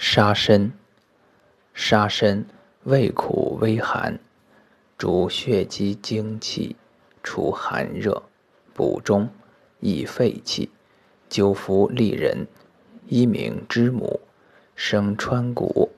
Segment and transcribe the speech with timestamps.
[0.00, 0.72] 沙参，
[1.74, 2.46] 沙参
[2.84, 4.20] 味苦微寒，
[4.96, 6.76] 主血积精气，
[7.20, 8.22] 除寒热，
[8.72, 9.28] 补中，
[9.80, 10.70] 益肺气，
[11.28, 12.46] 久服利人。
[13.08, 14.20] 一名知母，
[14.76, 15.90] 生川谷。